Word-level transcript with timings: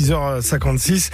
6h56. 0.00 1.10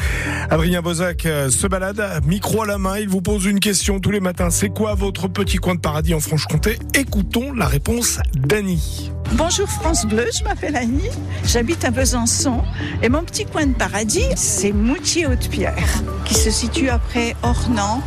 Adrien 0.51 0.83
Bozac 0.83 1.25
euh, 1.25 1.49
se 1.49 1.67
balade, 1.67 2.03
micro 2.27 2.63
à 2.63 2.67
la 2.67 2.77
main. 2.77 2.99
Il 2.99 3.09
vous 3.09 3.23
pose 3.23 3.47
une 3.47 3.59
question 3.59 4.01
tous 4.01 4.11
les 4.11 4.21
matins. 4.21 4.51
C'est 4.51 4.69
quoi 4.69 4.95
votre 4.95 5.29
petit 5.29 5.57
coin 5.57 5.75
de 5.75 5.81
paradis 5.81 6.13
en 6.13 6.21
Franche-Comté? 6.21 6.79
Écoutons 6.95 7.53
la 7.55 7.67
réponse 7.67 8.21
d'Annie. 8.35 9.11
Bonjour 9.33 9.69
France 9.69 10.05
Bleu, 10.07 10.27
je 10.33 10.45
m'appelle 10.45 10.77
Annie, 10.77 11.11
j'habite 11.45 11.85
à 11.85 11.91
Besançon 11.91 12.63
et 13.03 13.09
mon 13.09 13.25
petit 13.25 13.45
coin 13.45 13.67
de 13.67 13.75
paradis, 13.75 14.29
c'est 14.37 14.71
Moutier-Haute-Pierre 14.71 16.03
qui 16.25 16.35
se 16.35 16.51
situe 16.51 16.91
après 16.91 17.35
Ornans. 17.43 18.03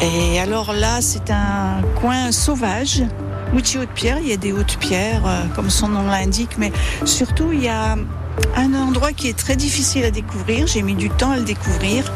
Et 0.00 0.38
alors 0.38 0.72
là, 0.72 1.00
c'est 1.00 1.30
un 1.30 1.82
coin 2.00 2.30
sauvage. 2.30 3.02
Moutier-Haute-Pierre, 3.52 4.18
il 4.20 4.28
y 4.28 4.32
a 4.32 4.36
des 4.36 4.52
hautes 4.52 4.76
pierres, 4.78 5.26
euh, 5.26 5.44
comme 5.54 5.70
son 5.70 5.88
nom 5.88 6.06
l'indique, 6.06 6.58
mais 6.58 6.72
surtout, 7.04 7.52
il 7.52 7.62
y 7.62 7.68
a 7.68 7.96
un 8.56 8.74
endroit 8.74 9.12
qui 9.12 9.28
est 9.28 9.36
très 9.36 9.56
difficile 9.56 10.04
à 10.04 10.10
découvrir. 10.10 10.66
J'ai 10.66 10.82
mis 10.82 10.94
du 10.94 11.10
temps 11.10 11.30
à 11.30 11.36
le 11.36 11.44
découvrir. 11.44 12.12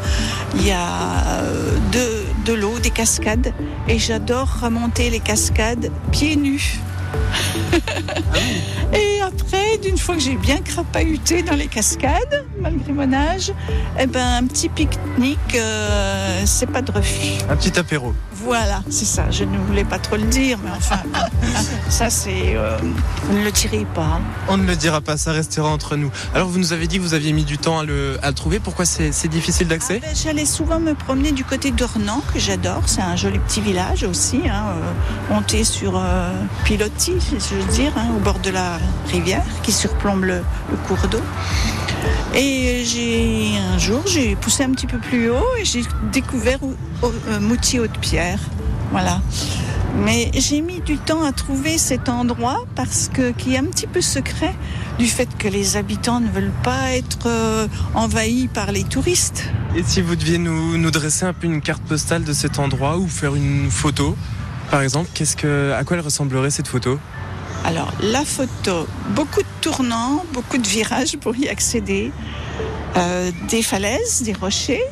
Il 0.55 0.65
y 0.65 0.71
a 0.71 1.41
euh, 1.41 1.71
de, 1.91 2.51
de 2.51 2.53
l'eau, 2.53 2.79
des 2.79 2.91
cascades, 2.91 3.53
et 3.87 3.99
j'adore 3.99 4.59
remonter 4.61 5.09
les 5.09 5.19
cascades 5.19 5.91
pieds 6.11 6.35
nus. 6.35 6.79
et 8.93 9.21
après, 9.21 9.62
d'une 9.83 9.97
fois 9.97 10.15
que 10.15 10.21
j'ai 10.21 10.35
bien 10.35 10.61
crapahuté 10.61 11.43
dans 11.43 11.55
les 11.55 11.67
cascades, 11.67 12.45
malgré 12.59 12.93
mon 12.93 13.11
âge, 13.13 13.51
eh 13.99 14.05
ben, 14.07 14.43
un 14.43 14.47
petit 14.47 14.69
pique-nique, 14.69 15.37
euh, 15.55 16.41
c'est 16.45 16.67
pas 16.71 16.81
de 16.81 16.91
refus. 16.91 17.43
Un 17.49 17.55
petit 17.57 17.77
apéro. 17.77 18.13
Voilà, 18.33 18.81
c'est 18.89 19.05
ça. 19.05 19.29
Je 19.29 19.43
ne 19.43 19.57
voulais 19.57 19.83
pas 19.85 19.99
trop 19.99 20.15
le 20.15 20.23
dire, 20.23 20.57
mais 20.63 20.71
enfin, 20.75 20.99
ça 21.89 22.09
c'est. 22.09 22.55
euh, 22.55 22.77
vous 23.25 23.37
ne 23.37 23.43
le 23.43 23.51
direz 23.51 23.85
pas. 23.93 24.19
On 24.47 24.57
ne 24.57 24.65
le 24.65 24.75
dira 24.75 25.01
pas, 25.01 25.17
ça 25.17 25.31
restera 25.31 25.69
entre 25.69 25.95
nous. 25.97 26.11
Alors 26.33 26.47
vous 26.47 26.59
nous 26.59 26.73
avez 26.73 26.87
dit 26.87 26.97
que 26.97 27.01
vous 27.03 27.13
aviez 27.13 27.33
mis 27.33 27.43
du 27.45 27.57
temps 27.57 27.79
à 27.79 27.83
le, 27.83 28.17
à 28.21 28.29
le 28.29 28.33
trouver. 28.33 28.59
Pourquoi 28.59 28.85
c'est 28.85 29.27
difficile 29.27 29.67
d'accès 29.67 29.99
Ah 30.03 30.07
ben, 30.07 30.15
J'allais 30.15 30.45
souvent 30.45 30.79
me 30.79 30.93
promener 30.93 31.31
du 31.31 31.43
côté 31.43 31.71
d'Ornans, 31.71 32.21
que 32.33 32.39
j'adore. 32.39 32.83
C'est 32.85 33.01
un 33.01 33.15
joli 33.15 33.39
petit 33.39 33.61
village 33.61 34.03
aussi, 34.03 34.41
hein, 34.45 34.63
euh, 34.69 35.33
monté 35.33 35.63
sur 35.63 35.97
euh, 35.97 36.31
pilotis, 36.63 37.13
je 37.31 37.55
veux 37.55 37.71
dire, 37.73 37.91
hein, 37.97 38.07
au 38.15 38.19
bord 38.19 38.39
de 38.39 38.49
la 38.49 38.77
rivière 39.11 39.43
qui 39.63 39.72
surplombe 39.73 40.23
le, 40.25 40.41
cours 40.87 41.07
d'eau. 41.09 41.21
Et 42.35 42.83
j'ai 42.85 43.57
un 43.73 43.77
jour, 43.77 44.01
j'ai 44.07 44.35
poussé 44.35 44.63
un 44.63 44.71
petit 44.71 44.87
peu 44.87 44.97
plus 44.97 45.29
haut 45.29 45.45
et 45.59 45.65
j'ai 45.65 45.83
découvert 46.11 46.59
au- 46.63 46.75
au- 47.05 47.13
euh, 47.29 47.39
Moutier-Haute-Pierre. 47.39 48.39
Voilà. 48.91 49.21
Mais 50.05 50.31
j'ai 50.33 50.61
mis 50.61 50.81
du 50.81 50.97
temps 50.97 51.23
à 51.23 51.31
trouver 51.31 51.77
cet 51.77 52.09
endroit 52.09 52.65
parce 52.75 53.09
que 53.13 53.31
qui 53.31 53.53
est 53.53 53.59
un 53.59 53.65
petit 53.65 53.85
peu 53.85 54.01
secret 54.01 54.55
du 54.97 55.05
fait 55.05 55.29
que 55.37 55.47
les 55.47 55.77
habitants 55.77 56.19
ne 56.19 56.29
veulent 56.29 56.51
pas 56.63 56.91
être 56.93 57.27
euh, 57.27 57.67
envahis 57.93 58.47
par 58.47 58.71
les 58.71 58.83
touristes. 58.83 59.43
Et 59.75 59.83
si 59.83 60.01
vous 60.01 60.15
deviez 60.15 60.39
nous, 60.39 60.77
nous 60.79 60.91
dresser 60.91 61.25
un 61.25 61.33
peu 61.33 61.45
une 61.45 61.61
carte 61.61 61.83
postale 61.83 62.23
de 62.23 62.33
cet 62.33 62.57
endroit 62.57 62.97
ou 62.97 63.07
faire 63.07 63.35
une 63.35 63.69
photo, 63.69 64.15
par 64.71 64.81
exemple, 64.81 65.09
qu'est-ce 65.13 65.35
que, 65.35 65.71
à 65.73 65.83
quoi 65.83 65.97
elle 65.97 66.03
ressemblerait 66.03 66.49
cette 66.49 66.67
photo? 66.67 66.99
Alors, 67.65 67.93
la 68.01 68.25
photo, 68.25 68.87
beaucoup 69.11 69.41
de 69.41 69.47
tournants, 69.61 70.25
beaucoup 70.33 70.57
de 70.57 70.67
virages 70.67 71.17
pour 71.17 71.35
y 71.37 71.47
accéder, 71.47 72.11
euh, 72.97 73.31
des 73.49 73.63
falaises, 73.63 74.21
des 74.23 74.33
rochers, 74.33 74.83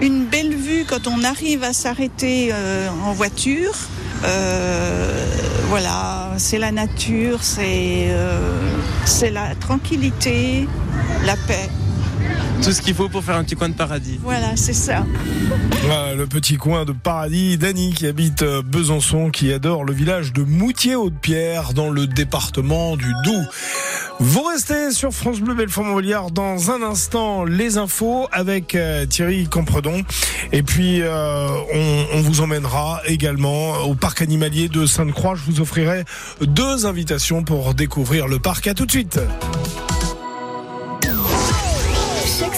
une 0.00 0.24
belle 0.24 0.54
vue 0.54 0.84
quand 0.86 1.08
on 1.08 1.24
arrive 1.24 1.64
à 1.64 1.72
s'arrêter 1.72 2.50
euh, 2.52 2.88
en 3.04 3.12
voiture. 3.12 3.74
Euh, 4.24 5.26
voilà, 5.68 6.30
c'est 6.38 6.58
la 6.58 6.70
nature, 6.70 7.42
c'est 7.42 8.08
c'est 9.04 9.30
la 9.30 9.54
tranquillité, 9.56 10.68
la 11.24 11.36
paix. 11.36 11.68
Tout 12.66 12.72
ce 12.72 12.82
qu'il 12.82 12.94
faut 12.94 13.08
pour 13.08 13.22
faire 13.22 13.36
un 13.36 13.44
petit 13.44 13.54
coin 13.54 13.68
de 13.68 13.74
paradis. 13.74 14.18
Voilà, 14.24 14.56
c'est 14.56 14.72
ça. 14.72 15.06
Voilà, 15.82 16.14
le 16.14 16.26
petit 16.26 16.56
coin 16.56 16.84
de 16.84 16.90
paradis 16.90 17.56
d'Annie 17.58 17.94
qui 17.94 18.08
habite 18.08 18.42
euh, 18.42 18.60
Besançon, 18.60 19.30
qui 19.30 19.52
adore 19.52 19.84
le 19.84 19.92
village 19.92 20.32
de 20.32 20.42
Moutier-Haute-Pierre 20.42 21.74
dans 21.74 21.90
le 21.90 22.08
département 22.08 22.96
du 22.96 23.06
Doubs. 23.22 23.46
Vous 24.18 24.42
restez 24.42 24.90
sur 24.90 25.12
France 25.12 25.38
Bleu 25.38 25.54
Belfort-Montbéliard 25.54 26.32
dans 26.32 26.72
un 26.72 26.82
instant 26.82 27.44
les 27.44 27.78
infos 27.78 28.26
avec 28.32 28.74
euh, 28.74 29.06
Thierry 29.06 29.46
Compredon 29.46 30.02
et 30.50 30.64
puis 30.64 31.02
euh, 31.02 31.46
on, 31.72 32.06
on 32.14 32.20
vous 32.20 32.40
emmènera 32.40 33.00
également 33.06 33.74
au 33.82 33.94
parc 33.94 34.22
animalier 34.22 34.68
de 34.68 34.86
Sainte-Croix. 34.86 35.36
Je 35.36 35.42
vous 35.48 35.60
offrirai 35.60 36.04
deux 36.40 36.84
invitations 36.84 37.44
pour 37.44 37.74
découvrir 37.74 38.26
le 38.26 38.40
parc. 38.40 38.66
À 38.66 38.74
tout 38.74 38.86
de 38.86 38.90
suite. 38.90 39.20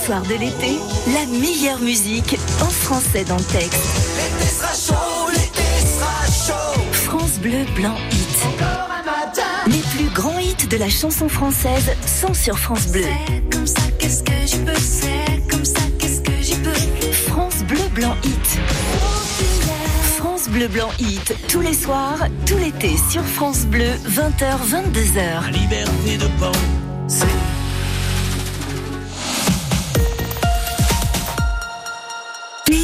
De 0.09 0.41
l'été, 0.41 0.79
la 1.13 1.27
meilleure 1.27 1.81
musique 1.81 2.39
en 2.63 2.71
français 2.71 3.25
dans 3.25 3.37
le 3.37 3.45
texte. 3.45 3.83
L'été 4.17 4.51
sera 4.51 4.73
chaud, 4.73 5.31
l'été 5.31 5.63
sera 5.85 6.47
chaud. 6.47 6.81
France 6.93 7.39
Bleu 7.43 7.67
Blanc 7.77 7.95
Hit. 8.11 8.47
Les 9.67 9.83
plus 9.95 10.09
grands 10.15 10.39
hits 10.39 10.67
de 10.67 10.79
la 10.79 10.89
chanson 10.89 11.29
française 11.29 11.95
sont 12.07 12.33
sur 12.33 12.59
France 12.59 12.87
Bleu. 12.87 13.05
C'est 13.05 13.55
comme 13.55 13.67
ça, 13.67 13.83
qu'est-ce 13.99 14.23
que 14.23 14.33
je 14.47 14.57
peux? 14.57 14.81
C'est 14.81 15.47
comme 15.47 15.67
ça, 15.67 15.83
qu'est-ce 15.99 16.23
que 16.23 16.33
j'y 16.41 16.55
peux? 16.55 17.13
France 17.31 17.57
Bleu 17.69 17.87
Blanc 17.95 18.17
Hit. 18.25 18.59
France 20.17 20.49
Bleu 20.49 20.69
Blanc 20.69 20.91
Hit, 21.01 21.35
tous 21.49 21.61
les 21.61 21.75
soirs, 21.75 22.21
tout 22.47 22.57
l'été 22.57 22.97
sur 23.11 23.23
France 23.23 23.67
Bleu, 23.67 23.91
20h, 24.09 24.57
22h. 24.71 25.53
Liberté 25.53 26.17
de 26.17 26.29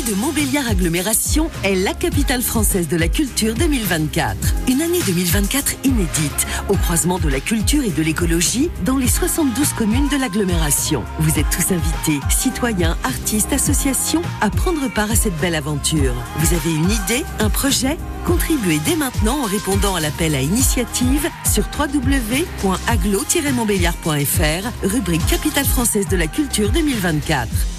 de 0.07 0.15
Montbéliard 0.15 0.69
Agglomération 0.69 1.51
est 1.63 1.75
la 1.75 1.93
capitale 1.95 2.43
française 2.43 2.89
de 2.89 2.97
la 2.97 3.09
culture 3.09 3.55
2024. 3.55 4.37
Une 4.69 4.83
année 4.83 5.01
2024 5.07 5.77
inédite, 5.85 6.47
au 6.69 6.75
croisement 6.75 7.19
de 7.19 7.29
la 7.29 7.41
culture 7.41 7.83
et 7.85 7.91
de 7.91 8.03
l'écologie 8.03 8.71
dans 8.85 8.99
les 8.99 9.09
72 9.09 9.73
communes 9.73 10.09
de 10.09 10.17
l'agglomération. 10.17 11.05
Vous 11.21 11.39
êtes 11.39 11.49
tous 11.51 11.73
invités, 11.73 12.21
citoyens, 12.29 12.99
artistes, 13.05 13.53
associations, 13.53 14.23
à 14.41 14.51
prendre 14.51 14.93
part 14.93 15.11
à 15.11 15.17
cette 15.17 15.39
belle 15.39 15.55
aventure. 15.55 16.15
Vous 16.39 16.55
avez 16.55 16.75
une 16.75 16.91
idée, 16.91 17.25
un 17.39 17.49
projet? 17.49 17.97
Contribuez 18.27 18.81
dès 18.85 18.97
maintenant 18.97 19.43
en 19.43 19.45
répondant 19.45 19.95
à 19.95 20.01
l'appel 20.01 20.35
à 20.35 20.41
initiative 20.41 21.31
sur 21.51 21.65
www.aglo-montbéliard.fr, 21.79 24.69
rubrique 24.83 25.27
Capitale 25.27 25.67
française 25.67 26.09
de 26.09 26.17
la 26.17 26.27
culture 26.27 26.71
2024. 26.71 27.74